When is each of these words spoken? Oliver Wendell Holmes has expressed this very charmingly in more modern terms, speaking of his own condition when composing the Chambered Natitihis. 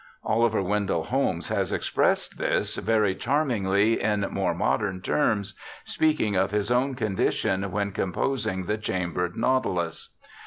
Oliver 0.23 0.63
Wendell 0.63 1.03
Holmes 1.03 1.49
has 1.49 1.71
expressed 1.71 2.39
this 2.39 2.75
very 2.77 3.13
charmingly 3.13 4.01
in 4.01 4.21
more 4.31 4.55
modern 4.55 4.99
terms, 4.99 5.53
speaking 5.85 6.35
of 6.35 6.49
his 6.49 6.71
own 6.71 6.95
condition 6.95 7.71
when 7.71 7.91
composing 7.91 8.65
the 8.65 8.79
Chambered 8.79 9.35
Natitihis. 9.35 10.07